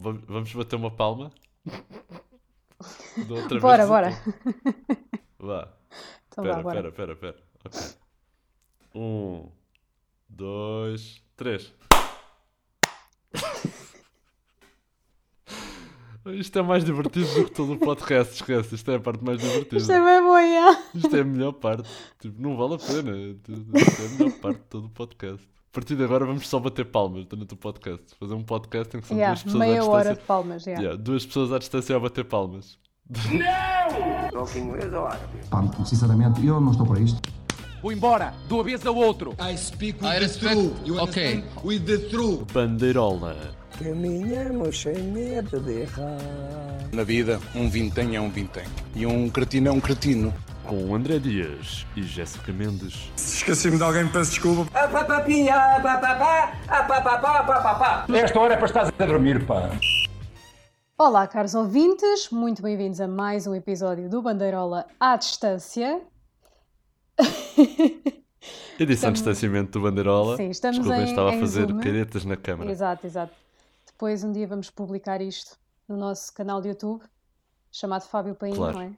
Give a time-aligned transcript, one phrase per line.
[0.00, 1.32] Vamos bater uma palma?
[3.60, 4.10] Bora, vez, bora.
[5.40, 5.68] Vá.
[6.28, 6.76] Então Pera, vá, bora.
[6.76, 7.36] pera, pera, pera.
[7.64, 7.80] Ok.
[8.94, 9.50] Um,
[10.28, 11.74] dois, três.
[16.26, 18.76] Isto é mais divertido do que todo o podcast, esquece.
[18.76, 19.78] Isto é a parte mais divertida.
[19.78, 20.80] Isto é bem yeah.
[20.94, 21.88] Isto é a melhor parte.
[22.20, 23.16] Tipo, não vale a pena.
[23.16, 25.48] Isto é a melhor parte de todo o podcast.
[25.78, 28.02] A partir de agora vamos só bater palmas durante o podcast.
[28.18, 30.20] Fazer um podcast em que são Yeah, duas pessoas meia à hora distância.
[30.20, 30.82] de palmas, yeah.
[30.82, 32.78] Yeah, duas pessoas à distância a bater palmas.
[34.32, 35.38] Talking inglês ou árabe?
[35.48, 37.22] Pá, sinceramente, eu não estou para isto.
[37.80, 39.36] Vou embora, de uma vez ao outro.
[39.38, 40.72] I speak with I the truth.
[40.84, 41.44] You okay.
[41.62, 42.52] With the truth.
[42.52, 43.36] Bandeirola.
[43.78, 46.18] Caminhamos sem medo de errar.
[46.92, 48.64] Na vida, um vintém é um vintém.
[48.96, 50.34] E um cretino é um cretino.
[50.68, 53.10] Com André Dias e Jéssica Mendes.
[53.16, 54.70] Esqueci-me de alguém, peço desculpa.
[58.14, 59.70] Esta hora é para estar a dormir, pá.
[60.98, 66.02] Olá, caros ouvintes, muito bem-vindos a mais um episódio do Bandeirola à Distância.
[67.18, 70.36] Edição Estamos- de distanciamento do Bandeirola.
[70.36, 71.80] Sim, estamos Desculpem, em- estava a em fazer Zoom.
[71.80, 72.70] caretas na câmara.
[72.70, 73.32] Exato, exato.
[73.86, 75.56] Depois um dia vamos publicar isto
[75.88, 77.02] no nosso canal de YouTube,
[77.72, 78.74] chamado Fábio Paim, Claro.
[78.74, 78.90] não é?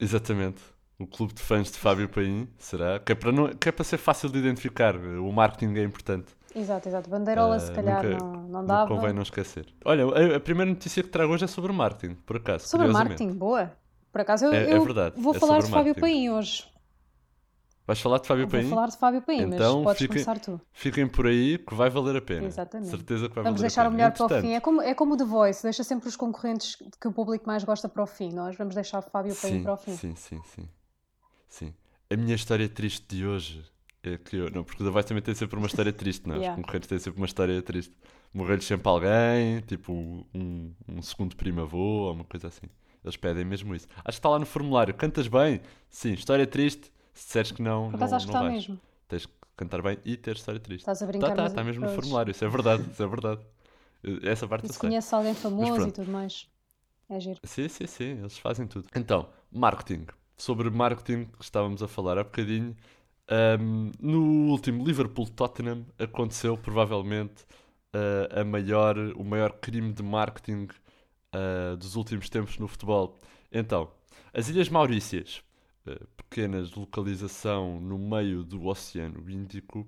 [0.00, 0.62] Exatamente.
[0.98, 2.98] O clube de fãs de Fábio Paim, será?
[2.98, 4.96] Que é, para não, que é para ser fácil de identificar.
[4.96, 6.26] O marketing é importante.
[6.54, 7.08] Exato, exato.
[7.08, 8.88] Bandeirola, Ah, se calhar, nunca- não, não dava.
[8.94, 9.66] convém não esquecer.
[9.84, 12.66] Olha, a, a primeira notícia que trago hoje é sobre marketing, por acaso.
[12.68, 13.20] Sobre curiosamente.
[13.20, 13.72] marketing, boa.
[14.12, 15.94] Por acaso, eu, É- é eu verdade, vou é falar de Fábio.
[15.94, 16.64] Paim hoje.
[17.90, 18.70] Vais falar de Fábio Vou Paim?
[18.70, 20.60] falar de Fábio Paim, Então, mas podes fiquem- começar tu.
[20.72, 22.46] Fiquem por aí que vai valer a pena.
[22.46, 22.88] Exatamente.
[22.88, 23.96] Certeza que vai Vamos valer deixar a o pena.
[23.96, 24.52] melhor para o fim.
[24.52, 27.64] É como, é como o The Voice, deixa sempre os concorrentes que o público mais
[27.64, 28.30] gosta para o fim.
[28.32, 29.96] Nós vamos deixar o Fábio Paim Sim, para o fim.
[29.96, 30.68] sim, sim, sim.
[31.48, 31.74] Sim.
[32.08, 33.60] A minha história triste de hoje
[34.04, 34.48] é que eu.
[34.52, 36.38] Não, porque o The Voice também tem sempre uma história triste, não é?
[36.46, 36.52] Yeah.
[36.52, 37.92] Os concorrentes têm sempre uma história triste.
[38.32, 42.66] Morrer-lhes sempre alguém, tipo um, um segundo primo avô ou uma coisa assim.
[43.02, 43.88] Eles pedem mesmo isso.
[43.96, 44.94] Acho que está lá no formulário.
[44.94, 45.60] Cantas bem?
[45.88, 46.12] Sim.
[46.12, 46.92] História triste?
[47.14, 48.52] Se disseres que não, Por não, acho que não está vais.
[48.54, 48.80] mesmo.
[49.08, 50.80] Tens que cantar bem e ter história triste.
[50.82, 51.96] Estás a Tá, brincar, tá, mas- está mesmo no pois.
[51.96, 52.30] formulário.
[52.30, 53.40] Isso é verdade, isso é verdade.
[54.22, 54.88] Essa parte E eu se sei.
[54.88, 55.94] conhece alguém famoso e pronto.
[55.94, 56.48] tudo mais.
[57.08, 57.40] É giro.
[57.44, 58.88] Sim, sim, sim, eles fazem tudo.
[58.94, 60.06] Então, marketing.
[60.36, 62.74] Sobre marketing que estávamos a falar há bocadinho.
[63.28, 67.44] ahm, no último Liverpool-Tottenham aconteceu provavelmente
[67.92, 70.68] ah, a maior, o maior crime de marketing
[71.32, 73.18] ah, dos últimos tempos no futebol.
[73.52, 73.90] Então,
[74.32, 75.42] as Ilhas Maurícias,
[75.86, 79.86] ah, pequenas localização no meio do Oceano Índico,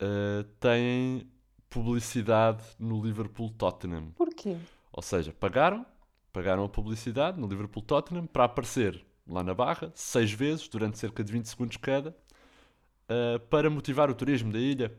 [0.00, 1.30] ah, têm
[1.68, 4.10] publicidade no Liverpool-Tottenham.
[4.16, 4.56] Porquê?
[4.92, 5.86] Ou seja, pagaram,
[6.32, 11.22] pagaram a publicidade no Liverpool Tottenham para aparecer lá na barra, seis vezes, durante cerca
[11.22, 14.92] de 20 segundos cada, uh, para motivar o turismo da ilha,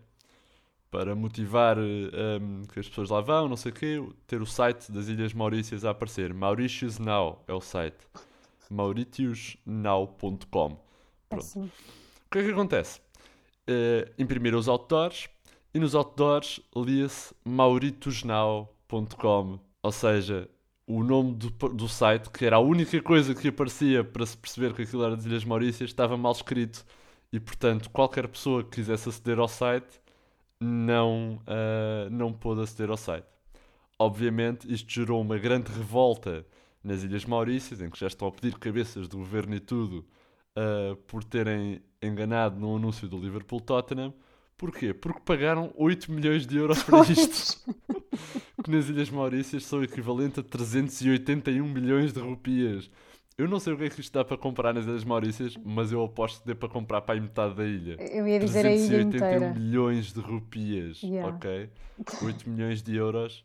[0.89, 1.81] para motivar uh,
[2.41, 5.33] um, que as pessoas lá vão, não sei o quê, ter o site das Ilhas
[5.33, 6.33] Maurícias a aparecer.
[6.33, 8.07] Mauritius Now é o site.
[8.71, 10.79] mauritiusnow.com.
[11.29, 11.59] Pronto.
[11.59, 11.69] O
[12.31, 12.99] que é que acontece?
[13.67, 15.29] Eh, imprimiram os outdoors
[15.73, 20.49] e nos outdoors lia-se mauritusnow.com, ou seja,
[20.87, 24.73] o nome do, do site, que era a única coisa que aparecia para se perceber
[24.73, 26.85] que aquilo era das Ilhas Maurícias, estava mal escrito
[27.31, 30.01] e, portanto, qualquer pessoa que quisesse aceder ao site
[30.59, 33.25] não, ah, não pôde aceder ao site.
[33.97, 36.45] Obviamente, isto gerou uma grande revolta
[36.83, 40.05] nas Ilhas Maurícias, em que já estão a pedir cabeças do governo e tudo
[40.57, 44.13] uh, por terem enganado no anúncio do Liverpool Tottenham.
[44.57, 44.93] Porquê?
[44.93, 47.57] Porque pagaram 8 milhões de euros para isto.
[48.63, 52.89] que nas Ilhas Maurícias são equivalente a 381 milhões de rupias.
[53.37, 55.91] Eu não sei o que é que isto dá para comprar nas Ilhas Maurícias, mas
[55.91, 57.95] eu aposto que dê para comprar para aí metade da ilha.
[57.99, 59.53] Eu ia dizer a ilha 381 inteira.
[59.53, 61.35] milhões de rupias, Yeah.
[61.35, 61.69] ok?
[62.23, 63.43] 8 milhões de euros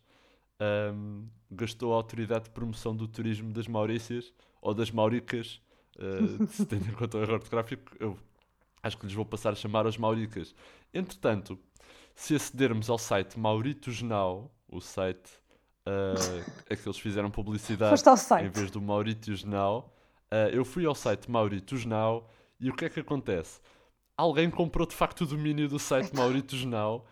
[0.60, 5.60] ahm, gastou a Autoridade de Promoção do Turismo das Maurícias, ou das Mauricas,
[5.98, 8.18] ah, se tendo em conta o erro ortográfico, eu
[8.82, 10.54] acho que lhes vou passar a chamar as Mauricas.
[10.92, 11.58] Entretanto,
[12.14, 15.30] se acedermos ao site Mauritos Now, o site
[15.86, 16.14] ah,
[16.68, 18.02] a que eles fizeram publicidade
[18.44, 19.92] em vez do Mauritius Now,
[20.30, 22.28] ah, eu fui ao site Mauritius Now
[22.58, 23.60] e o que é que acontece?
[24.16, 27.04] Alguém comprou de facto o domínio do site Mauritius Now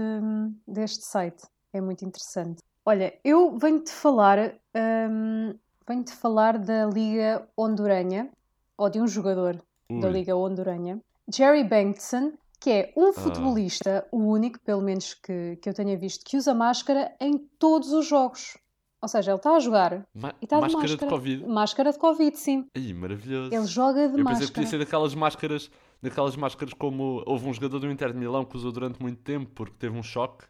[0.68, 1.44] deste site,
[1.74, 2.62] é muito interessante.
[2.86, 8.30] Olha, eu venho-te falar, hum, venho-te falar da Liga Honduranha,
[8.78, 9.56] ou de um jogador
[9.90, 10.14] da Ui.
[10.14, 11.00] Liga Honduranha,
[11.34, 13.00] Jerry Bankson, que é Ah.
[13.00, 17.38] um futebolista, o único, pelo menos que, que eu tenha visto, que usa máscara em
[17.60, 18.58] todos os jogos.
[19.02, 20.98] Ou seja, ele está a jogar Ma- e está de máscara máscara.
[21.12, 21.46] de Covid.
[21.46, 22.66] Máscara de Covid, sim.
[22.76, 23.54] Aí, maravilhoso.
[23.54, 24.52] Ele joga de Eu pensei que máscara.
[24.54, 25.70] podia ser daquelas máscaras,
[26.02, 29.52] daquelas máscaras como houve um jogador do Inter de Milão que usou durante muito tempo
[29.54, 30.46] porque teve um choque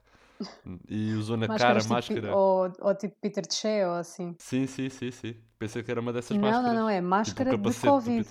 [0.89, 2.35] e usou na cara a Máscaras tipo, máscara.
[2.35, 4.35] ou, ou tipo Peter Che ou assim.
[4.39, 5.35] Sim, sim, sim, sim.
[5.59, 6.73] Pensei que era uma dessas Não, máscaras.
[6.73, 8.27] não, não, é Tipo máscara de capacete do Covid.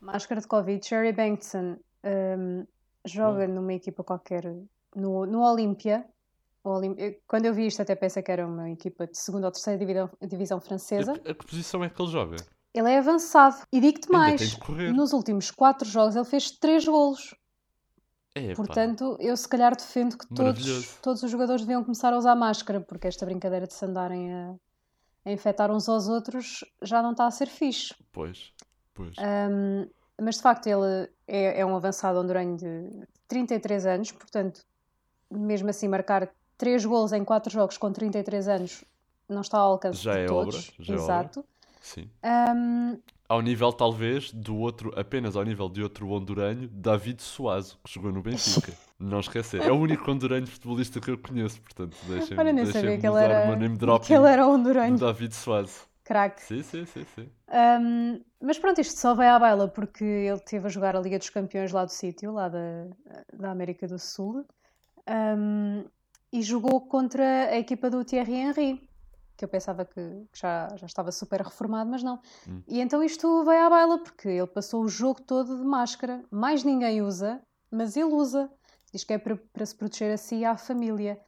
[0.00, 0.88] Máscara de Covid.
[0.88, 2.66] Jerry Bankson hum,
[3.04, 4.44] joga numa equipa qualquer
[4.94, 6.06] no, no Olímpia.
[6.64, 6.96] Olim-
[7.28, 10.10] Quando eu vi isto, até pensei que era uma equipa de segunda ou terceira divisão,
[10.28, 11.12] divisão francesa.
[11.12, 12.36] A, a que posição é que ele joga?
[12.74, 13.56] Ele é avançado.
[13.72, 17.34] E digo-te mais: de nos últimos quatro jogos ele fez três golos.
[18.50, 18.54] Pá.
[18.54, 22.80] Portanto, eu se calhar defendo que todos, todos os jogadores deviam começar a usar máscara,
[22.80, 24.54] porque esta brincadeira de se andarem a,
[25.24, 27.94] a infectar uns aos outros já não está a ser fixe.
[28.12, 28.52] Pois,
[28.92, 29.14] pois.
[29.18, 29.88] Um,
[30.20, 32.90] mas de facto ele é, é um avançado honduranho de
[33.28, 34.64] 33 anos, portanto,
[35.30, 36.28] mesmo assim, marcar
[36.58, 38.84] 3 golos em 4 jogos com 33 anos
[39.28, 40.68] não está ao alcance Já de é todos.
[40.68, 41.44] obra, já é Exato.
[41.80, 42.10] Sim.
[42.24, 42.98] Um,
[43.28, 48.12] Ao nível, talvez, do outro, apenas ao nível de outro honduranho, David Suazo, que jogou
[48.12, 48.72] no Benfica.
[48.98, 49.60] Não esquecer.
[49.60, 53.18] É o único honduranho futebolista que eu conheço, portanto, deixem-me deixem sabia que ele o
[53.18, 54.96] era, meu name que dropping ele era honduranho.
[54.96, 55.86] David Suazo.
[56.04, 56.40] Craque.
[56.40, 57.28] Sim, sim, sim, sim.
[57.50, 61.18] Um, mas pronto, isto só vai à baila porque ele esteve a jogar a Liga
[61.18, 62.86] dos Campeões lá do sítio, lá da,
[63.32, 64.46] da América do Sul,
[65.36, 65.84] um,
[66.32, 68.88] e jogou contra a equipa do Thierry Henry,
[69.36, 70.00] que eu pensava que,
[70.32, 72.20] que já, já estava super reformado, mas não.
[72.48, 72.62] Hum.
[72.66, 76.24] E então isto vai à baila porque ele passou o jogo todo de máscara.
[76.30, 77.40] Mais ninguém usa,
[77.70, 78.50] mas ele usa.
[78.92, 81.20] Diz que é para, para se proteger a si e à família.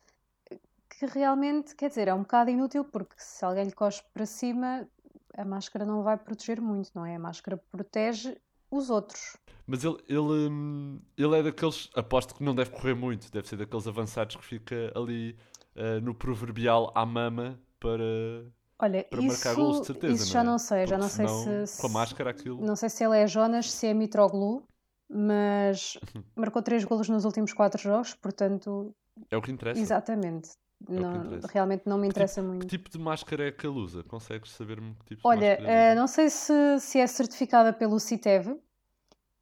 [0.98, 4.88] Que realmente, quer dizer, é um bocado inútil porque se alguém lhe cospe para cima,
[5.36, 7.16] a máscara não vai proteger muito, não é?
[7.16, 8.36] A máscara protege
[8.70, 9.36] os outros.
[9.66, 13.56] Mas ele, ele, hum, ele é daqueles, aposto que não deve correr muito, deve ser
[13.56, 15.38] daqueles avançados que fica ali
[15.76, 20.14] eh, no proverbial à mama para, Olha, para isso, marcar golos, de certeza.
[20.14, 20.44] isso já é?
[20.44, 22.64] não sei, já não sei senão, se, Com a máscara aquilo.
[22.64, 24.64] Não sei se ele é Jonas, se é Mitroglou,
[25.08, 25.98] mas
[26.36, 28.94] marcou três golos nos últimos quatro jogos, portanto,
[29.30, 29.80] É o que interessa.
[29.80, 30.50] exatamente.
[30.86, 31.48] que Não- interessa.
[31.52, 32.68] realmente não me interessa Que muito.
[32.68, 34.04] tipo de máscara é que ele usa?
[34.04, 37.72] Consegues saber-me que tipo de Olha, máscara ele eh, não sei se, se é certificada
[37.72, 38.56] pelo CITEV,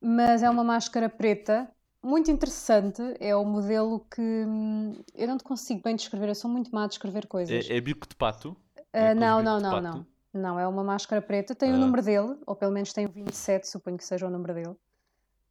[0.00, 1.71] mas é uma máscara preta,
[2.03, 3.03] muito interessante.
[3.21, 6.85] É o modelo que hum, eu não te consigo bem descrever, eu sou muito má
[6.85, 7.69] a descrever coisas.
[7.71, 8.57] É, é bico de pato?
[8.76, 9.83] Ah, É aqueles não, não, não, pato?
[9.83, 10.07] não.
[10.33, 11.79] Não, é uma máscara preta, tem o Ah.
[11.79, 14.76] número dele, ou pelo menos tem o 27, suponho que seja o número dele,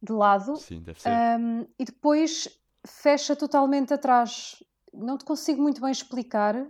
[0.00, 0.54] de lado.
[0.56, 1.10] Sim, deve ser.
[1.10, 2.48] Um, e depois
[2.86, 4.62] fecha totalmente atrás.
[4.94, 6.68] Não te consigo muito bem explicar,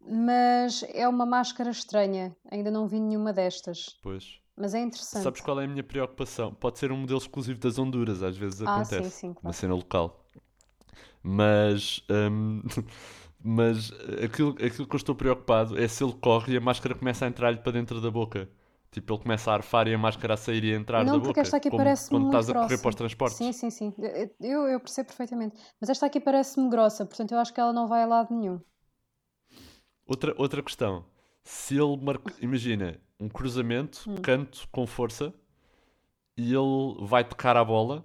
[0.00, 2.34] mas é uma máscara estranha.
[2.50, 4.39] Ainda não vi nenhuma destas, Pois.
[4.60, 5.34] Mas é interessante.
[5.34, 6.54] Sabes qual é a minha preocupação?
[6.54, 9.10] Pode ser um modelo exclusivo das Honduras, às vezes Ah, acontece.
[9.10, 9.52] sim, sim, Uma claro.
[9.52, 10.24] cena local.
[11.22, 12.02] Mas.
[12.10, 12.62] hum,
[13.42, 13.90] mas
[14.24, 17.28] aquilo, aquilo que eu estou preocupado é se ele corre e a máscara começa a
[17.28, 18.48] entrar-lhe para dentro da boca.
[18.90, 21.18] Tipo, ele começa a arfar e a máscara a sair e a entrar Não, da
[21.20, 21.40] porque boca.
[21.40, 22.78] esta aqui como parece quando estás a correr grossa.
[22.78, 23.44] para os transportes.
[23.44, 23.94] Sim, sim, sim.
[24.40, 25.56] Eu, eu percebo perfeitamente.
[25.80, 28.60] Mas esta aqui parece-me grossa, portanto eu acho que ela não vai a lado nenhum.
[30.06, 31.04] Outra, outra questão.
[31.44, 34.16] Se ele marca, imagina, um cruzamento, Hum.
[34.22, 35.32] canto com força,
[36.36, 38.04] e ele vai tocar a bola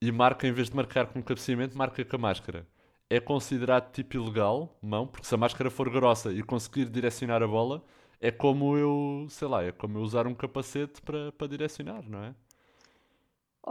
[0.00, 2.66] e marca, em vez de marcar com o cabeceamento, marca com a máscara.
[3.10, 7.46] É considerado tipo ilegal, mão, porque se a máscara for grossa e conseguir direcionar a
[7.46, 7.84] bola,
[8.20, 12.24] é como eu, sei lá, é como eu usar um capacete para, para direcionar, não
[12.24, 12.34] é?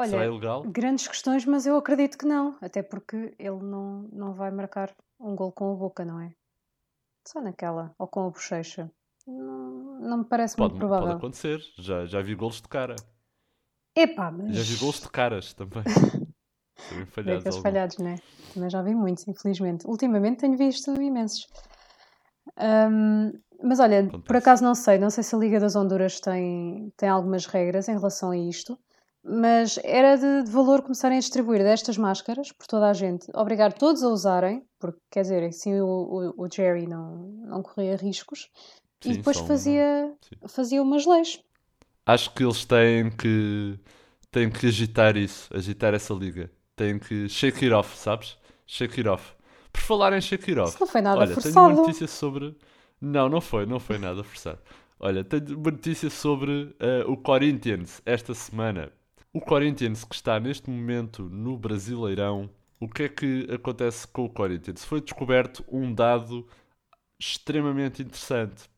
[0.05, 0.63] Será Olha, ilegal?
[0.63, 2.57] grandes questões, mas eu acredito que não.
[2.61, 6.33] Até porque ele não, não vai marcar um gol com a boca, não é?
[7.27, 8.91] Só naquela, ou com a bochecha.
[9.27, 11.17] Não, não me parece Pode, muito pode provável.
[11.17, 11.59] acontecer.
[11.77, 12.95] Já, já vi golos de cara.
[13.95, 14.55] Epá, mas.
[14.55, 15.83] Já vi golos de caras também.
[16.89, 17.61] Também falhados alguns.
[17.61, 18.15] falhados, né?
[18.53, 19.87] Também já vi muitos, infelizmente.
[19.87, 21.47] Ultimamente tenho visto imensos.
[22.57, 23.31] Ahm,
[23.63, 24.37] mas olha, por Acontece.
[24.37, 27.93] acaso não sei, não sei se a Liga das Honduras tem, tem algumas regras em
[27.93, 28.77] relação a isto,
[29.23, 33.71] mas era de, de valor começarem a distribuir destas máscaras por toda a gente, obrigar
[33.71, 37.15] todos a usarem, porque quer dizer, assim o, o, o Jerry não,
[37.45, 38.49] não corria riscos,
[39.03, 40.47] Sim, e depois fazia, sim.
[40.47, 41.39] fazia umas leis.
[42.05, 43.77] Acho que eles têm que
[44.31, 46.49] têm que agitar isso, agitar essa liga.
[46.75, 48.37] Têm que shake it off, sabes?
[48.65, 49.33] Shake it off.
[49.71, 51.73] Por falar em shake it off, Isso não foi nada olha, tenho forçado.
[51.73, 52.55] uma notícia sobre.
[52.99, 54.59] Não, não foi, não foi nada forçado.
[54.99, 58.91] Olha, tenho uma notícia sobre eh, o Corinthians esta semana.
[59.33, 62.49] O Corinthians que está neste momento no Brasileirão.
[62.79, 64.85] O que é que acontece com o Corinthians?
[64.85, 66.47] Foi descoberto um dado
[67.19, 68.69] extremamente interessante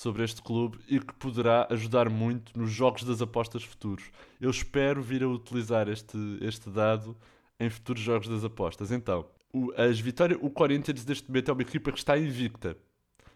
[0.00, 4.10] sobre este clube e que poderá ajudar muito nos jogos das apostas futuros.
[4.40, 7.14] Eu espero vir a utilizar este, este dado
[7.58, 8.90] em futuros jogos das apostas.
[8.90, 12.78] Então, o, as vitórias, o Corinthians neste momento é uma equipa que está invicta.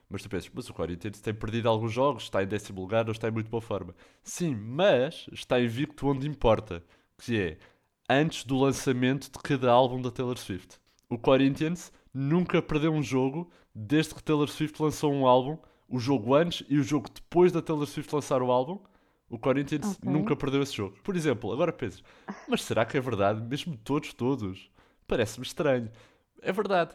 [0.09, 3.13] Mas tu pensas, mas o Corinthians tem perdido alguns jogos, está em décimo lugar ou
[3.13, 3.95] está em muito boa forma.
[4.23, 6.83] Sim, mas está invicto onde importa,
[7.19, 7.59] que é
[8.09, 10.79] antes do lançamento de cada álbum da Taylor Swift.
[11.11, 15.59] O Corinthians nunca perdeu um jogo desde que Taylor Swift lançou um álbum,
[15.95, 18.79] o jogo antes e o jogo depois da Taylor Swift lançar o álbum.
[19.31, 20.11] O Corinthians Ok.
[20.13, 20.97] nunca perdeu esse jogo.
[21.03, 22.03] Por exemplo, agora pensas,
[22.49, 23.41] mas será que é verdade?
[23.43, 24.71] Mesmo todos, todos?
[25.07, 25.91] Parece-me estranho.
[26.43, 26.95] É verdade.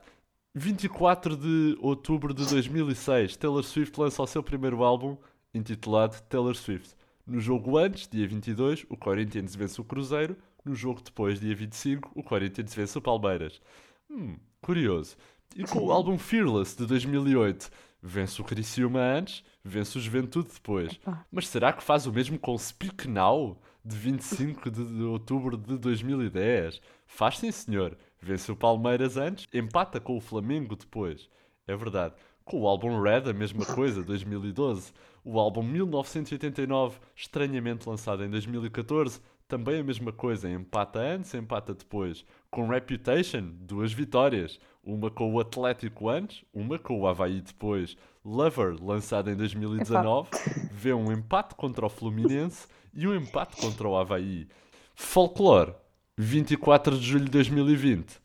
[0.54, 5.18] 24 de outubro de 2006, Taylor Swift lança o seu primeiro álbum,
[5.54, 6.96] intitulado Taylor Swift.
[7.26, 10.36] No jogo antes, dia 22, o Corinthians vence o Cruzeiro.
[10.66, 13.62] No jogo depois, dia 25, o Corinthians vence o Palmeiras.
[14.10, 15.16] Hum, curioso.
[15.56, 17.70] E com o álbum Fearless de 2008,
[18.02, 20.94] vence o Criciúma antes, vence o Juventude depois.
[20.94, 21.26] Epá.
[21.32, 25.78] Mas será que faz o mesmo com Speak Now, de 25 de, de outubro de
[25.78, 26.82] 2010?
[27.08, 27.98] Faz sim, senhor.
[28.22, 31.30] Vence o Palmeiras antes, empata com o Flamengo depois.
[31.68, 32.16] É verdade.
[32.44, 34.92] Com o álbum Red, a mesma coisa, 2012.
[35.24, 42.24] O álbum 1989, estranhamente lançado em 2014, também a mesma coisa, empata antes, empata depois.
[42.52, 44.60] Com Reputation, duas vitórias.
[44.84, 47.98] Uma com o Atlético antes, uma com o Havaí depois.
[48.24, 50.30] Lover, lançado em 2019,
[50.72, 54.48] vê um empate contra o Fluminense e um empate contra o Havaí.
[54.94, 55.74] Folklore,
[56.16, 58.20] 24 de julho de 2020.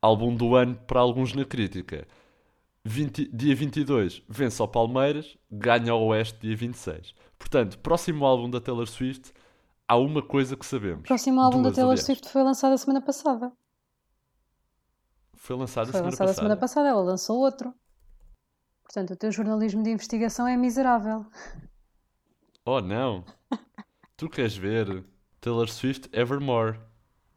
[0.00, 2.08] Álbum do ano para alguns na crítica.
[2.84, 7.14] 20 dia 22 vence ao Palmeiras, ganha ao Oeste dia 26.
[7.38, 9.32] Portanto, próximo álbum da Taylor Swift,
[9.92, 11.00] há uma coisa que sabemos.
[11.00, 11.98] O próximo álbum da Taylor.
[11.98, 13.52] Swift foi lançado a semana passada.
[15.34, 16.34] Foi lançado a Foi semana lançado a passada.
[16.34, 17.74] semana passada, ela lançou outro.
[18.82, 21.26] Portanto, o teu jornalismo de investigação é miserável.
[22.64, 23.24] Oh não!
[24.16, 25.04] tu queres ver
[25.40, 26.78] Taylor Swift Evermore?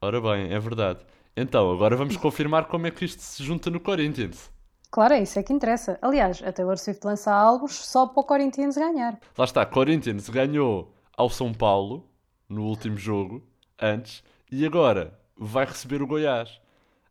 [0.02, 1.06] Ora bem, é verdade.
[1.36, 4.50] Então, agora vamos confirmar como é que isto se junta no Corinthians.
[4.92, 6.00] Claro, é isso é que interessa.
[6.02, 9.20] Aliás, a Taylor Swift lança álbuns só para o Corinthians ganhar.
[9.38, 12.15] Lá está, Corinthians ganhou ao São Paulo
[12.50, 13.48] no último jogo,
[13.82, 16.62] antes, e agora vai receber o Goiás.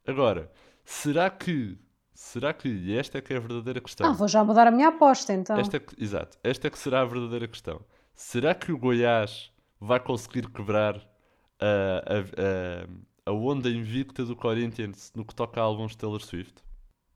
[0.07, 0.51] Agora,
[0.85, 1.79] será que.
[2.15, 2.69] Será que.
[2.69, 4.09] E esta é que é a verdadeira questão.
[4.09, 5.57] Ah, vou já mudar a minha aposta então.
[5.59, 7.81] Esta é que- exato, esta é que será a verdadeira questão.
[8.15, 9.51] Será que o Goiás
[9.81, 10.97] vai conseguir quebrar
[11.61, 11.67] a,
[13.27, 16.55] a, a, a onda invicta do Corinthians no que toca a álbuns de Taylor Swift?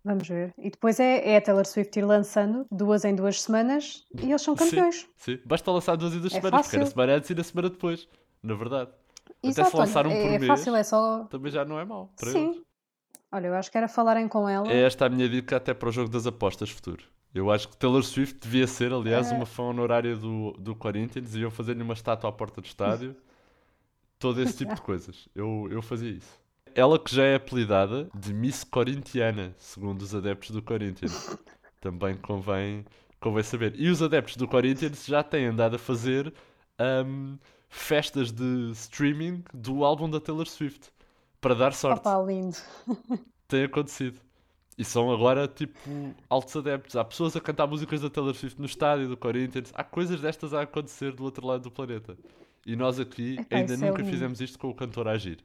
[0.04, 0.54] Vamos ver.
[0.56, 4.40] E depois é, é a Taylor Swift ir lançando duas em duas semanas e eles
[4.42, 5.00] são campeões.
[5.16, 5.40] Sim, sim.
[5.44, 6.92] Basta lançar duas e duas É semanas, porque era fácil.
[6.94, 8.08] semana antes e na semana depois.
[8.42, 8.90] Na verdade.
[9.40, 11.24] Até Exato, se lançar um olha, por é, é mês, fácil, é só.
[11.24, 12.10] também já não é mau.
[12.16, 12.46] Sim.
[12.52, 12.62] eles.
[13.30, 14.66] Olha, eu acho que era falarem com ela.
[14.72, 17.04] É esta a minha dica até para o jogo das apostas futuro.
[17.34, 19.34] Eu acho que Taylor Swift devia ser, aliás, É.
[19.34, 23.14] uma fã honorária do, do Corinthians e iam fazer-lhe uma estátua à porta do estádio.
[24.18, 25.28] Todo esse tipo de coisas.
[25.34, 26.40] Eu, eu fazia isso.
[26.78, 31.36] Ela que já é apelidada de Miss Corintiana, segundo os adeptos do Corinthians.
[31.82, 32.86] Também convém,
[33.18, 33.74] convém saber.
[33.74, 36.32] E os adeptos do Corinthians já têm andado a fazer
[36.78, 37.34] ahm,
[37.68, 40.92] festas de streaming do álbum da Taylor Swift.
[41.40, 42.56] Para dar sorte Opa, lindo.
[43.48, 44.20] tem acontecido.
[44.78, 46.94] E são agora, tipo, altos adeptos.
[46.94, 49.72] Há pessoas a cantar músicas da Taylor Swift no estádio do Corinthians.
[49.74, 52.16] Há coisas destas a acontecer do outro lado do planeta.
[52.64, 55.44] E nós aqui Epá, ainda é nunca fizemos isto com o cantor a agir.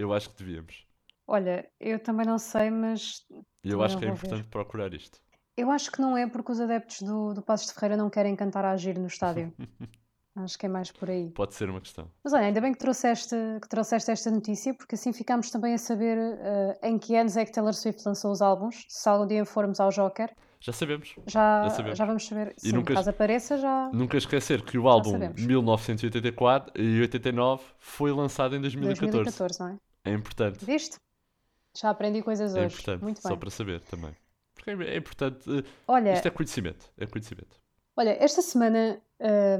[0.00, 0.86] Eu acho que devíamos.
[1.26, 3.24] Olha, eu também não sei, mas
[3.62, 4.26] eu acho que é vou ver.
[4.26, 5.20] importante procurar isto.
[5.56, 8.34] eu acho que não é porque os adeptos do, do Passos de Ferreira não querem
[8.34, 9.52] cantar a agir no estádio.
[10.36, 11.30] acho que é mais por aí.
[11.30, 12.10] Pode ser uma questão.
[12.24, 15.78] Mas olha, ainda bem que trouxeste, que trouxeste esta notícia, porque assim ficámos também a
[15.78, 18.86] saber eh, em que anos é que Taylor Swift lançou os álbuns.
[18.88, 21.14] Se algum dia formos ao Joker, Já sabemos.
[21.26, 21.98] Já, Já sabemos.
[21.98, 22.54] já vamos saber.
[22.56, 23.90] E Sim, nunca- caso apareça, já.
[23.92, 25.44] Nunca esquecer que o álbum sabemos.
[25.44, 29.10] 1984 e 89 foi lançado em 2014.
[29.24, 29.78] 2014, não é?
[30.04, 30.64] É importante.
[30.64, 30.96] Viste?
[31.76, 32.74] Já aprendi coisas É hoje.
[32.74, 33.38] importante, Muito só bem.
[33.38, 34.16] para saber também.
[34.54, 35.48] Porque é é importante.
[35.50, 36.90] eh, Olha, Isto é conhecimento.
[36.98, 37.60] É conhecimento.
[37.96, 39.00] olha, esta semana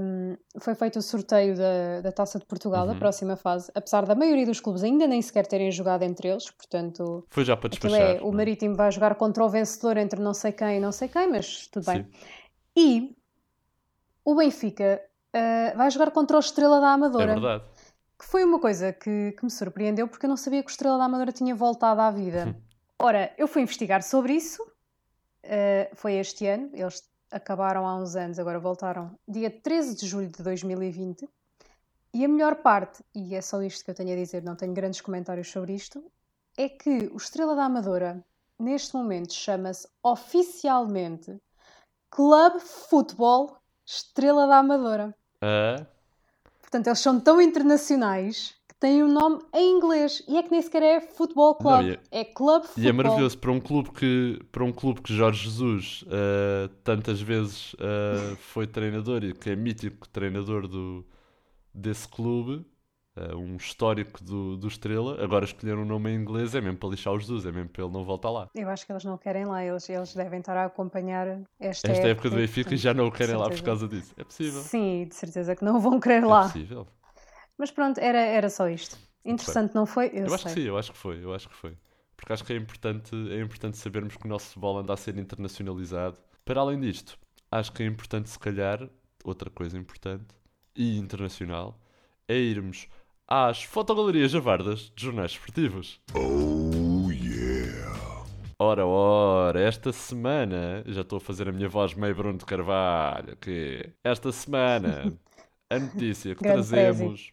[0.01, 2.99] hum, foi feito o sorteio da, da Taça de Portugal, da Uhum.
[2.99, 7.25] próxima fase, apesar da maioria dos clubes ainda nem sequer terem jogado entre eles, portanto,
[7.29, 8.17] Foi já para aquilo despachar.
[8.17, 8.33] é, o é?
[8.37, 11.67] Marítimo vai jogar contra o vencedor entre não sei quem e não sei quem, mas
[11.69, 12.05] tudo bem.
[12.05, 12.11] Sim,
[12.77, 13.17] E
[14.25, 15.01] o Benfica
[15.35, 17.27] ah, vai jogar contra o Estrela da é Amadora.
[17.35, 17.65] verdade.
[18.21, 20.99] Que foi uma coisa que, que me surpreendeu porque eu não sabia que o Estrela
[20.99, 22.55] da Amadora tinha voltado à vida.
[22.99, 24.63] Ora, eu fui investigar sobre isso,
[25.43, 30.29] eh, foi este ano, eles acabaram há uns anos, agora voltaram dia 13 de julho
[30.29, 31.27] de 2020.
[32.13, 34.75] E a melhor parte, e é só isto que eu tenho a dizer, não tenho
[34.75, 36.05] grandes comentários sobre isto,
[36.59, 38.23] é que o Estrela da Amadora,
[38.59, 41.41] neste momento, chama-se oficialmente
[42.11, 45.17] Club Futebol Estrela da Amadora.
[45.41, 45.87] Ah,
[46.71, 50.23] Portanto, eles são tão internacionais que têm um nome em inglês.
[50.29, 51.83] E é que nem sequer é Futebol Club.
[51.83, 52.85] Não, é- é Club Futebol.
[52.85, 57.21] E é maravilhoso para um clube que, para um clube que Jorge Jesus ah, tantas
[57.21, 61.05] vezes ah, foi treinador e que é mítico treinador do,
[61.75, 62.65] desse clube,
[63.21, 65.23] ah, um histórico do, do Estrela.
[65.23, 67.85] Agora escolher um nome em inglês é mesmo para lixar o Jesus, é mesmo para
[67.85, 68.49] ele não voltar lá.
[68.55, 69.65] Eu acho que eles não querem lá.
[69.65, 73.13] Eles, eles devem estar a acompanhar esta, Esta época do Benfica e já não o
[73.13, 74.13] querem lá por causa disso.
[74.17, 74.61] É possível.
[74.63, 76.43] Sim, de certeza que não vão querer É lá.
[76.45, 76.87] possível.
[77.59, 78.97] Mas pronto, era, era só isto.
[79.25, 80.07] Interessante, não foi?
[80.15, 80.55] Eu, Eu acho sei.
[80.55, 81.77] que sim, eu acho que foi, eu acho que foi.
[82.17, 85.17] Porque acho que é importante, é importante sabermos que o nosso futebol anda a ser
[85.19, 86.17] internacionalizado.
[86.45, 87.19] Para além disto,
[87.51, 88.89] acho que é importante, se calhar,
[89.25, 90.35] outra coisa importante
[90.75, 91.79] e internacional,
[92.29, 92.89] é irmos
[93.31, 96.01] às fotogalerias javardas de jornais esportivos.
[96.15, 98.25] Oh yeah.
[98.59, 103.37] Ora, ora, esta semana, já estou a fazer a minha voz meio Bruno de Carvalho,
[103.37, 105.17] que esta semana
[105.71, 107.33] a notícia que trazemos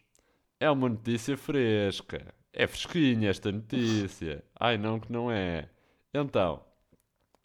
[0.60, 2.32] é uma notícia fresca.
[2.52, 4.44] É fresquinha esta notícia.
[4.58, 5.68] Ai não que não é.
[6.14, 6.62] Então,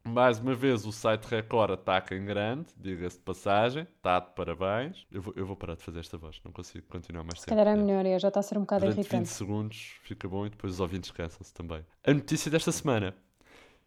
[0.06, 5.06] mais uma vez o site Record ataca em grande, diga-se de passagem, está de parabéns.
[5.12, 7.58] Eu vou, eu vou parar de fazer esta voz, não consigo continuar mais Se tempo.
[7.58, 7.82] calhar é É.
[7.82, 9.30] melhor, é, já está a ser um bocado Durante 20 irritante.
[9.30, 11.86] segundos fica bom e depois os ouvintes cansam-se também.
[12.06, 13.16] A notícia desta semana: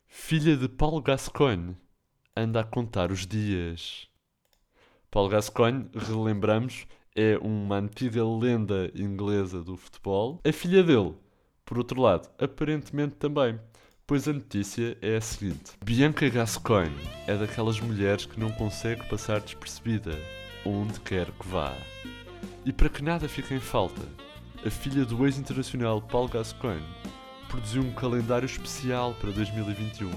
[0.07, 1.77] Filha de Paulo Gascoigne
[2.37, 4.09] anda a contar os dias.
[5.11, 10.41] Paulo Gascoigne, relembramos, é uma antiga lenda inglesa do futebol.
[10.47, 11.15] A filha dele,
[11.65, 13.59] por outro lado, aparentemente também.
[14.09, 16.95] Pois a notícia é a seguinte: Bianca Gascoigne
[17.27, 20.17] é daquelas mulheres que não consegue passar despercebida
[20.65, 21.75] onde quer que vá.
[22.65, 24.03] E para que nada fique em falta,
[24.65, 26.87] a filha do ex-internacional Paulo Gascoigne
[27.49, 30.13] produziu um calendário especial para 2021,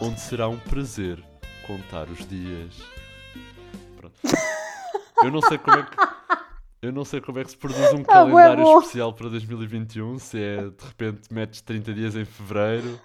[0.00, 1.22] onde será um prazer
[1.64, 2.74] contar os dias.
[3.96, 4.20] Pronto.
[5.22, 6.15] Eu não sei como é que
[6.82, 8.78] eu não sei como é que se produz um Tá calendário bom.
[8.80, 13.00] especial para 2021, se é de repente metes 30 dias em fevereiro,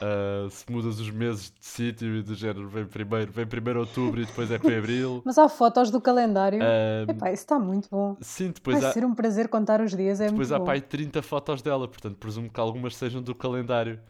[0.00, 4.20] ah, se mudas os meses de sítio e do género vem primeiro, vem primeiro outubro
[4.20, 5.22] e depois é que vem abril.
[5.26, 6.60] Mas há fotos do calendário.
[6.62, 8.16] Ah, Epá, isso está muito bom.
[8.20, 10.64] sim, depois Vai há, ser um prazer contar os dias, é depois muito há bom.
[10.66, 14.00] pá, aí 30 fotos dela, portanto presumo que algumas sejam do calendário.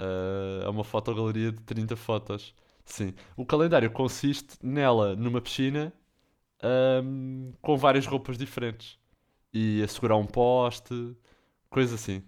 [0.00, 2.54] Ah, é uma fotogaleria de 30 fotos.
[2.84, 3.14] Sim.
[3.36, 5.92] O calendário consiste nela numa piscina
[6.62, 8.98] ahm, com várias roupas diferentes
[9.52, 11.16] e a segurar um poste,
[11.68, 12.22] coisa assim.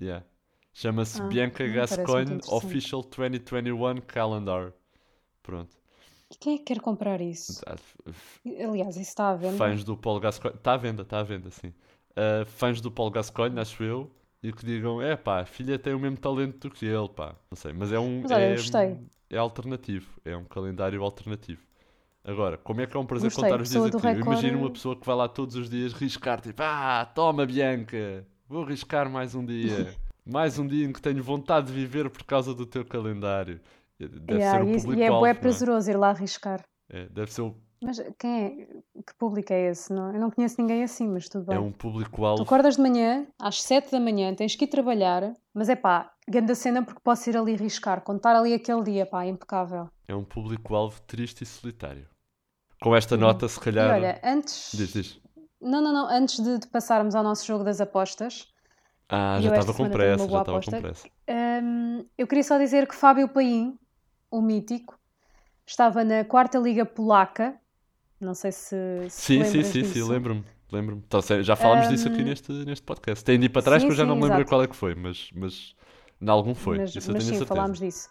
[0.00, 0.24] Yeah.
[0.72, 2.40] Chama-se Ah, Bianca hum, Gascoigne.
[2.48, 4.72] Official 2021 Calendar.
[5.42, 5.76] Pronto.
[6.30, 7.62] E quem é que quer comprar isso?
[7.66, 7.76] Ah,
[8.68, 9.56] Aliás, isso está à venda.
[9.56, 10.58] fãs do Paulo Gascoigne.
[10.58, 11.68] Está à venda, está à venda, sim.
[12.10, 14.10] Uh, fãs do Paulo Gascoigne, acho eu,
[14.42, 17.34] e que digam: é pá, a filha tem o mesmo talento do que ele, pá.
[17.50, 18.22] Não sei, mas é um.
[18.22, 18.98] Mas olha,
[19.30, 21.65] é, é alternativo, é um calendário alternativo.
[22.26, 24.58] Agora, como é que é um prazer Gostei, contar os dias do Eu Record- imagino
[24.58, 29.08] uma pessoa que vai lá todos os dias riscar, tipo, ah, toma Bianca, vou riscar
[29.08, 29.94] mais um dia.
[30.26, 33.60] mais um dia em que tenho vontade de viver por causa do teu calendário.
[33.98, 35.34] Deve Yeah, ser o e, isso- e é não é?
[35.34, 36.64] prazeroso ir lá arriscar.
[36.90, 38.50] É, deve ser o, Mas quem é?
[39.06, 39.92] Que público é esse?
[39.92, 40.12] Não?
[40.12, 41.56] Eu não conheço ninguém assim, mas tudo bem.
[41.56, 42.42] é um Tu público-alvo.
[42.42, 46.54] acordas de manhã, às 7 da manhã, tens que ir trabalhar, mas é pá, grande
[46.56, 49.88] cena porque posso ir ali riscar, contar ali aquele dia, pá, impecável.
[50.08, 52.06] É um público-alvo triste e solitário.
[52.80, 53.90] Com esta nota, se E calhar.
[53.90, 54.60] olha, antes.
[54.72, 55.20] Diz, diz.
[55.60, 58.48] Não, não, não, antes de, de passarmos ao nosso jogo das apostas,
[59.08, 61.08] Ah, E já eu esta estava com tenho pressa, já estava com pressa.
[61.28, 63.78] hum, eu queria só dizer que Fábio Paim,
[64.30, 64.98] o mítico,
[65.66, 67.60] estava na quarta liga polaca.
[68.20, 68.76] Não sei se,
[69.10, 70.44] se Sim, sim, sim, sim, lembro-me.
[70.72, 71.02] Lembro-me.
[71.06, 73.24] Então, já falámos disso aqui Ahm, neste, neste podcast.
[73.24, 74.46] Tem de ir para trás sim, que eu já sim, não me lembro exato.
[74.46, 75.74] qual é que foi, mas, mas
[76.20, 76.84] em algum foi.
[76.84, 77.68] mas, Isso eu mas tenho a sim, certeza.
[77.68, 78.08] falámos disso.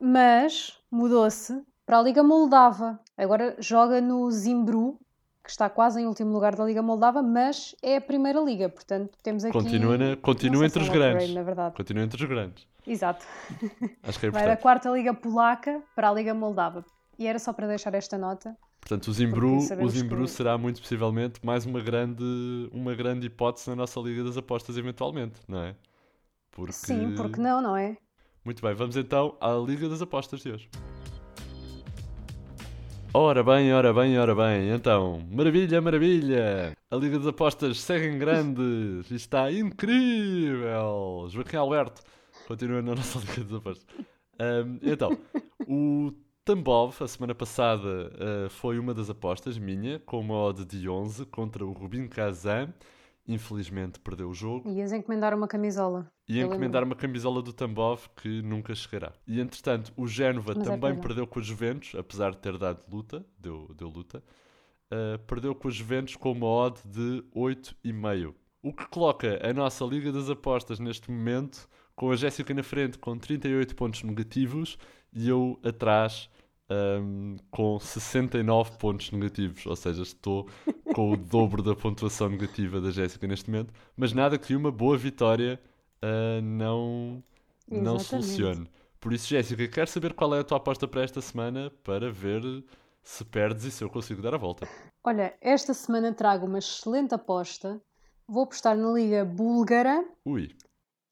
[0.00, 2.98] mas mudou-se para a Liga Moldava.
[3.16, 4.98] Agora joga no Zimbru,
[5.42, 9.16] que está quase em último lugar da Liga Moldava, mas é a primeira liga, portanto
[9.22, 9.52] temos aqui...
[9.52, 11.14] Continua, na- continua entre os grandes.
[11.16, 11.76] upgrade, na verdade.
[11.76, 12.66] Continua entre os grandes.
[12.86, 13.24] Exato.
[14.02, 14.62] Acho que é Vai da importante.
[14.62, 16.84] quarta Liga Polaca para a Liga Moldava.
[17.18, 18.56] E era só para deixar esta nota.
[18.80, 22.22] Portanto, o Zimbru, o Zimbru que- será muito possivelmente mais uma grande,
[22.72, 25.74] uma grande hipótese na nossa Liga das Apostas, eventualmente, não é?
[26.50, 26.72] Porque...
[26.72, 27.96] Sim, porque não, não é?
[28.44, 30.68] Muito bem, vamos então à Liga das Apostas de hoje.
[33.16, 34.70] Ora bem, ora bem, ora bem.
[34.70, 36.76] Então, maravilha, maravilha!
[36.90, 39.02] A Liga das Apostas segue em grande!
[39.08, 41.28] Está incrível!
[41.28, 42.02] Joaquim Alberto
[42.48, 43.86] continua na nossa Liga das Apostas.
[44.36, 45.16] Ahm, então,
[45.68, 46.12] o
[46.44, 51.24] Tambov, a semana passada, ah, foi uma das apostas minha, com uma odd de 11
[51.26, 52.74] contra o Rubin Kazan.
[53.26, 54.68] Infelizmente perdeu o jogo.
[54.70, 56.10] Ias encomendar uma camisola.
[56.28, 56.94] E encomendar lembro.
[56.94, 59.12] uma camisola do Tambov que nunca chegará.
[59.26, 61.02] E entretanto, o Génova Mas é também pena.
[61.02, 64.22] perdeu com a Juventus, apesar de ter dado luta, deu, deu luta.
[64.92, 68.34] Uh, perdeu com a Juventus com uma odd de 8,5.
[68.62, 72.98] O que coloca a nossa Liga das Apostas neste momento com a Jéssica na frente
[72.98, 74.76] com 38 pontos negativos
[75.12, 76.28] e eu atrás
[76.70, 79.66] um, com 69 pontos negativos.
[79.66, 80.48] Ou seja, estou
[80.94, 83.74] com o dobro da pontuação negativa da Jéssica neste momento.
[83.96, 85.60] Mas nada que uma boa vitória
[86.00, 87.22] uh, não,
[87.68, 88.70] não solucione.
[89.00, 92.42] Por isso, Jéssica, quero saber qual é a tua aposta para esta semana para ver
[93.02, 94.68] se perdes e se eu consigo dar a volta.
[95.02, 97.82] Olha, esta semana trago uma excelente aposta.
[98.26, 100.56] Vou apostar na Liga Búlgara Ui,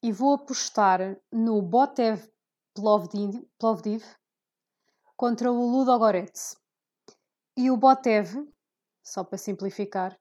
[0.01, 2.23] e vou apostar no Botev
[2.73, 4.03] Plovdiv, Plovdiv
[5.15, 6.55] contra o Ludogorets.
[7.55, 8.47] E o Botev,
[9.03, 10.17] só para simplificar,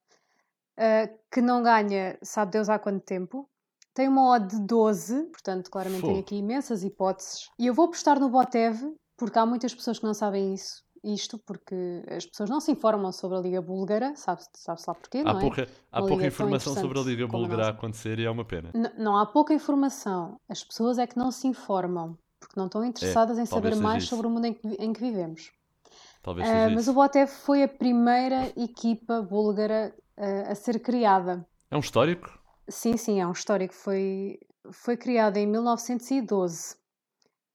[0.76, 3.48] eh, que não ganha, sabe Deus há quanto tempo,
[3.94, 6.20] tem uma odd de 12, portanto, claramente tem Fogo.
[6.20, 7.48] aqui imensas hipóteses.
[7.58, 8.80] E eu vou apostar no Botev,
[9.18, 11.74] porque há muitas pessoas que não sabem isso, isto, porque
[12.08, 15.38] as pessoas não se informam sobre a Liga Búlgara, sabe-se sabe lá porquê, há não
[15.38, 15.40] é?
[15.42, 18.70] pouca, há Uma pouca informação sobre a Liga Búlgara a acontecer e é uma pena.
[18.74, 20.36] N- não há pouca informação.
[20.48, 23.84] As pessoas é que não se informam, porque não estão interessadas em É, talvez saber
[23.84, 24.10] mais isso.
[24.16, 25.50] sobre o mundo em que, em que vivemos.
[26.22, 31.46] Talvez Ah, seja mas o Botev foi a primeira equipa búlgara ah, a ser criada.
[31.70, 32.38] É um histórico?
[32.68, 33.74] Sim, sim, é um histórico.
[33.74, 34.38] Foi,
[34.70, 36.76] foi criado em 1912.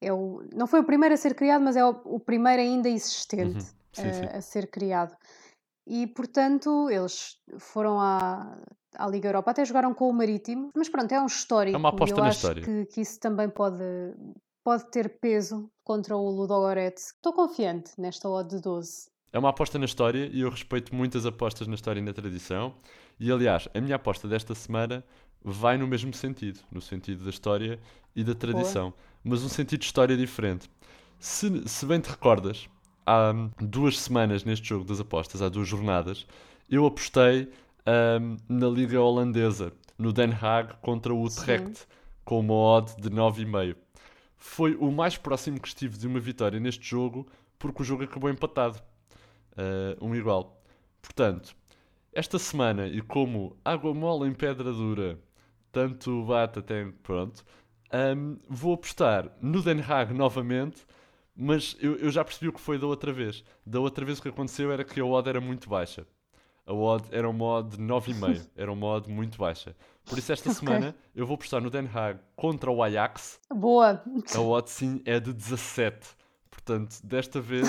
[0.01, 2.89] É o, não foi o primeiro a ser criado, mas é o, o primeiro ainda
[2.89, 3.77] existente Uhum.
[3.93, 4.25] Sim, a- sim.
[4.37, 5.15] a ser criado.
[5.87, 8.59] E, portanto, eles foram à,
[8.95, 10.69] à Liga Europa, até jogaram com o Marítimo.
[10.75, 11.75] Mas pronto, é um histórico.
[11.75, 12.61] É uma aposta eu na acho história.
[12.63, 13.83] Que, que isso também pode,
[14.63, 17.13] pode ter peso contra o Ludogorets.
[17.15, 19.07] Estou confiante nesta odd de 12.
[19.31, 22.75] É uma aposta na história e eu respeito muitas apostas na história e na tradição.
[23.17, 25.01] E aliás, a minha aposta desta semana
[25.41, 27.79] vai no mesmo sentido, no sentido da história
[28.13, 30.69] e da tradição, mas um sentido de história diferente.
[31.19, 32.67] Se, se bem te recordas,
[33.05, 36.27] há duas semanas neste jogo das apostas, há duas jornadas,
[36.69, 37.49] eu apostei
[38.19, 41.87] hum, na Liga Holandesa, no Den Haag contra o Utrecht,
[42.25, 43.86] com uma odd de 9,5.
[44.37, 48.29] Foi o mais próximo que estive de uma vitória neste jogo, porque o jogo acabou
[48.29, 48.81] empatado.
[49.53, 50.61] Uh, um igual.
[51.01, 51.55] Portanto,
[52.13, 55.19] esta semana, e como água mole em pedra dura,
[55.71, 57.43] tanto bate até pronto,
[57.93, 60.85] um, vou apostar no Den Haag novamente,
[61.35, 63.43] mas eu, eu já percebi o que foi da outra vez.
[63.65, 66.05] Da outra vez o que aconteceu era que a odd era muito baixa.
[66.67, 68.45] A odd era uma odd de 9,5.
[68.55, 69.73] Era uma odd muito baixa.
[70.05, 73.39] Por isso esta semana eu vou apostar no Den Haag contra o Ajax.
[73.49, 74.03] Boa!
[74.35, 76.05] A odd sim é de 17.
[76.51, 77.67] Portanto, desta vez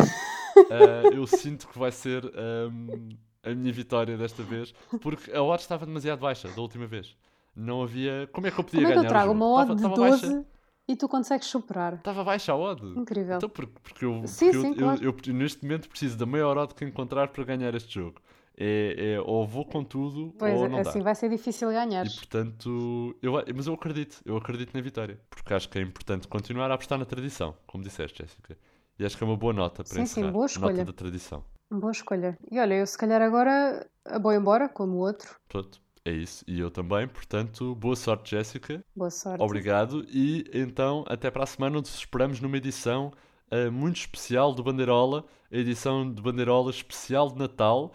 [0.69, 3.11] ah, eu sinto que vai ser ahm,
[3.45, 7.17] a minha vitória desta vez, porque a odd estava demasiado baixa da última vez.
[7.55, 8.29] Não havia.
[8.33, 9.09] Como é que eu podia Como é que ganhar?
[9.09, 10.47] eu trago uma odd de estava 12 Baixa,
[10.89, 11.95] e tu consegues superar?
[11.95, 12.85] estava baixa a odd.
[12.99, 13.37] Incrível.
[13.37, 15.05] Então, porque, porque eu, Sim, porque sim, eu- claro.
[15.05, 18.21] eu- eu neste momento preciso da maior odd que encontrar para ganhar este jogo.
[18.61, 21.05] É, é ou vou com tudo Pois, ou não assim dá.
[21.05, 22.05] vai ser difícil ganhar.
[22.07, 25.21] E portanto, eu, mas eu acredito, eu acredito na vitória.
[25.31, 28.59] Porque acho que é importante continuar a apostar na tradição, como disseste, Jéssica.
[28.99, 30.33] E acho que é uma boa nota para Sim, sim, encerrar.
[30.33, 30.85] boa Nota escolha.
[30.85, 31.45] da tradição.
[31.71, 32.37] Boa escolha.
[32.51, 33.87] E olha, eu se calhar agora
[34.21, 35.37] vou embora, como o outro.
[35.49, 36.45] Pronto, é isso.
[36.49, 38.83] E eu também, portanto, boa sorte, Jéssica.
[38.97, 39.41] Boa sorte.
[39.41, 40.05] Obrigado.
[40.09, 43.13] E então, até para a semana, onde esperamos numa edição
[43.51, 47.93] ah, muito especial do Bandeirola, a edição de Bandeirola especial de Natal,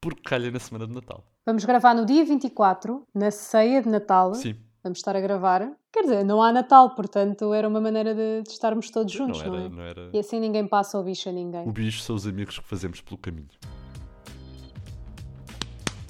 [0.00, 1.24] porque calha na semana de Natal.
[1.44, 4.34] Vamos gravar no dia 24, na ceia de Natal.
[4.34, 5.70] Sim, Vamos estar a gravar.
[5.92, 9.42] Quer dizer, não há Natal, portanto era uma maneira de, de estarmos todos não juntos,
[9.42, 9.68] não, era, é?
[9.68, 10.10] não era.
[10.12, 11.68] E assim ninguém passa o bicho a ninguém.
[11.68, 13.50] O bicho são os amigos que fazemos pelo caminho.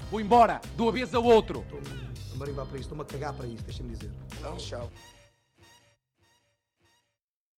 [0.09, 1.65] Vou embora, de uma vez ao outro.
[1.69, 4.11] Estou-me a marivar para isto, estou-me a cagar para isto, deixa-me dizer.
[4.41, 4.89] Não, tchau.